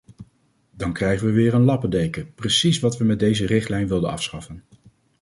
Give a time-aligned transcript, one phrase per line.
[0.71, 4.63] Dan krijgen we weer een lappendeken, precies wat we met deze richtlijn wilden afschaffen.